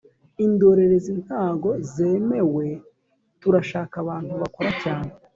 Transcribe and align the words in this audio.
Indorerezi 0.45 1.11
ntago 1.23 1.69
zemewe 1.91 2.65
turashaka 3.41 3.95
abantu 4.03 4.31
bakora 4.41 4.71
cyane 4.83 5.11